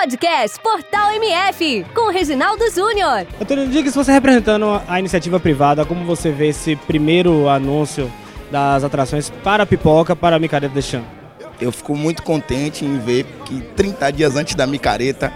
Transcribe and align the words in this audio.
Podcast 0.00 0.58
Portal 0.60 1.12
MF, 1.12 1.84
com 1.94 2.10
Reginaldo 2.10 2.64
Júnior. 2.70 3.26
Antônio, 3.38 3.68
diga 3.68 3.90
se 3.90 3.94
você 3.94 4.10
representando 4.10 4.80
a 4.88 4.98
iniciativa 4.98 5.38
privada, 5.38 5.84
como 5.84 6.06
você 6.06 6.32
vê 6.32 6.48
esse 6.48 6.74
primeiro 6.74 7.50
anúncio 7.50 8.10
das 8.50 8.82
atrações 8.82 9.28
para 9.44 9.64
a 9.64 9.66
pipoca, 9.66 10.16
para 10.16 10.36
a 10.36 10.38
micareta 10.38 10.72
de 10.72 10.80
chão? 10.80 11.04
Eu 11.60 11.70
fico 11.70 11.94
muito 11.94 12.22
contente 12.22 12.82
em 12.82 12.98
ver 12.98 13.26
que 13.44 13.60
30 13.60 14.10
dias 14.10 14.36
antes 14.36 14.54
da 14.54 14.66
micareta 14.66 15.30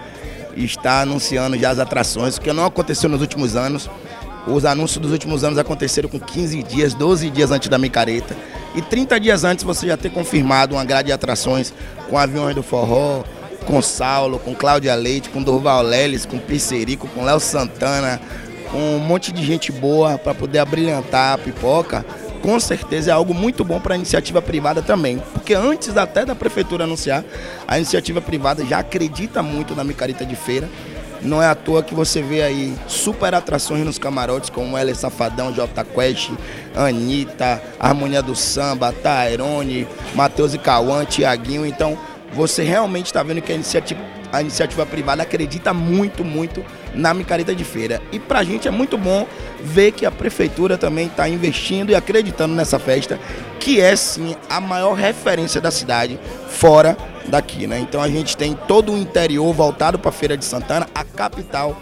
está 0.57 1.01
anunciando 1.01 1.55
já 1.59 1.69
as 1.69 1.77
atrações, 1.77 2.37
o 2.37 2.41
que 2.41 2.51
não 2.51 2.65
aconteceu 2.65 3.07
nos 3.07 3.21
últimos 3.21 3.55
anos. 3.55 3.87
Os 4.47 4.65
anúncios 4.65 4.99
dos 4.99 5.11
últimos 5.11 5.43
anos 5.43 5.59
aconteceram 5.59 6.09
com 6.09 6.19
15 6.19 6.63
dias, 6.63 6.95
12 6.95 7.29
dias 7.29 7.51
antes 7.51 7.69
da 7.69 7.77
micareta. 7.77 8.35
E 8.73 8.81
30 8.81 9.19
dias 9.19 9.43
antes 9.43 9.63
você 9.63 9.85
já 9.85 9.95
ter 9.95 10.09
confirmado 10.09 10.73
uma 10.73 10.83
grade 10.83 11.07
de 11.07 11.13
atrações 11.13 11.71
com 12.09 12.17
aviões 12.17 12.55
do 12.55 12.63
forró, 12.63 13.23
com 13.65 13.81
Saulo, 13.81 14.39
com 14.39 14.55
Cláudia 14.55 14.95
Leite, 14.95 15.29
com 15.29 15.41
Durval 15.41 15.81
Leles, 15.81 16.25
com 16.25 16.37
Pizzerico, 16.37 17.07
com 17.07 17.23
Léo 17.23 17.39
Santana, 17.39 18.21
com 18.71 18.77
um 18.77 18.99
monte 18.99 19.31
de 19.31 19.43
gente 19.43 19.71
boa 19.71 20.17
para 20.17 20.33
poder 20.33 20.59
abrilhantar 20.59 21.33
a 21.33 21.37
pipoca, 21.37 22.05
com 22.41 22.59
certeza 22.59 23.09
é 23.09 23.13
algo 23.13 23.33
muito 23.33 23.63
bom 23.63 23.79
para 23.79 23.95
a 23.95 23.97
iniciativa 23.97 24.41
privada 24.41 24.81
também. 24.81 25.21
Porque 25.33 25.53
antes 25.53 25.97
até 25.97 26.23
da 26.23 26.35
prefeitura 26.35 26.83
anunciar, 26.83 27.23
a 27.67 27.77
iniciativa 27.77 28.21
privada 28.21 28.63
já 28.63 28.79
acredita 28.79 29.41
muito 29.41 29.75
na 29.75 29.83
micareta 29.83 30.25
de 30.25 30.35
feira. 30.35 30.69
Não 31.21 31.41
é 31.41 31.47
à 31.47 31.55
toa 31.55 31.81
que 31.81 31.95
você 31.95 32.21
vê 32.21 32.43
aí 32.43 32.75
super 32.87 33.33
atrações 33.33 33.83
nos 33.83 33.97
camarotes, 33.97 34.51
como 34.51 34.77
L 34.77 34.93
Safadão, 34.93 35.51
J 35.51 35.83
Quest, 35.85 36.29
Anitta, 36.75 37.63
Harmonia 37.79 38.21
do 38.21 38.35
Samba, 38.35 38.91
Tairone, 38.91 39.87
Matheus 40.13 40.53
e 40.53 40.59
Cauã, 40.59 41.03
Tiaguinho. 41.03 41.65
Então, 41.65 41.97
você 42.35 42.63
realmente 42.63 43.05
está 43.05 43.23
vendo 43.23 43.41
que 43.41 43.51
a 43.51 43.55
iniciativa, 43.55 44.01
a 44.31 44.41
iniciativa 44.41 44.85
privada 44.85 45.23
acredita 45.23 45.73
muito, 45.73 46.23
muito 46.23 46.63
na 46.93 47.13
micareta 47.13 47.55
de 47.55 47.63
feira. 47.63 48.01
E 48.11 48.19
para 48.19 48.39
a 48.39 48.43
gente 48.43 48.67
é 48.67 48.71
muito 48.71 48.97
bom 48.97 49.25
ver 49.61 49.93
que 49.93 50.05
a 50.05 50.11
prefeitura 50.11 50.77
também 50.77 51.07
está 51.07 51.29
investindo 51.29 51.91
e 51.91 51.95
acreditando 51.95 52.53
nessa 52.53 52.77
festa, 52.77 53.17
que 53.59 53.79
é 53.79 53.95
sim 53.95 54.35
a 54.49 54.59
maior 54.59 54.93
referência 54.93 55.61
da 55.61 55.71
cidade 55.71 56.19
fora 56.49 56.97
daqui, 57.27 57.65
né? 57.65 57.79
Então 57.79 58.01
a 58.01 58.09
gente 58.09 58.35
tem 58.35 58.53
todo 58.67 58.91
o 58.91 58.97
interior 58.97 59.51
voltado 59.53 59.97
para 59.97 60.09
a 60.09 60.13
Feira 60.13 60.37
de 60.37 60.43
Santana, 60.43 60.87
a 60.93 61.03
capital 61.05 61.81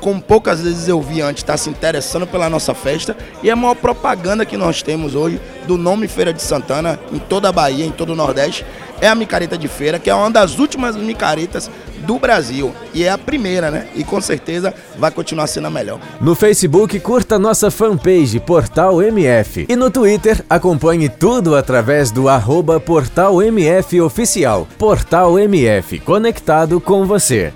como 0.00 0.20
poucas 0.20 0.60
vezes 0.60 0.88
eu 0.88 1.00
vi 1.00 1.20
antes, 1.20 1.42
está 1.42 1.56
se 1.56 1.70
interessando 1.70 2.26
pela 2.26 2.48
nossa 2.48 2.74
festa 2.74 3.16
e 3.42 3.50
a 3.50 3.56
maior 3.56 3.74
propaganda 3.74 4.44
que 4.44 4.56
nós 4.56 4.82
temos 4.82 5.14
hoje 5.14 5.40
do 5.66 5.76
nome 5.76 6.08
Feira 6.08 6.32
de 6.32 6.42
Santana 6.42 6.98
em 7.12 7.18
toda 7.18 7.48
a 7.48 7.52
Bahia, 7.52 7.84
em 7.84 7.90
todo 7.90 8.12
o 8.12 8.16
Nordeste, 8.16 8.64
é 9.00 9.08
a 9.08 9.14
micareta 9.14 9.56
de 9.56 9.68
feira, 9.68 9.98
que 9.98 10.10
é 10.10 10.14
uma 10.14 10.30
das 10.30 10.58
últimas 10.58 10.96
micaretas 10.96 11.70
do 12.06 12.18
Brasil. 12.18 12.74
E 12.94 13.04
é 13.04 13.10
a 13.10 13.18
primeira, 13.18 13.70
né? 13.70 13.88
E 13.94 14.02
com 14.02 14.20
certeza 14.20 14.74
vai 14.98 15.10
continuar 15.10 15.46
sendo 15.46 15.66
a 15.66 15.70
melhor. 15.70 16.00
No 16.20 16.34
Facebook, 16.34 16.98
curta 17.00 17.38
nossa 17.38 17.70
fanpage 17.70 18.40
Portal 18.40 19.02
MF. 19.02 19.66
E 19.68 19.76
no 19.76 19.90
Twitter, 19.90 20.44
acompanhe 20.48 21.08
tudo 21.08 21.54
através 21.54 22.10
do 22.10 22.28
arroba 22.28 22.80
Portal 22.80 23.42
MF 23.42 24.00
Oficial. 24.00 24.66
Portal 24.78 25.38
MF, 25.38 26.00
conectado 26.00 26.80
com 26.80 27.06
você. 27.06 27.52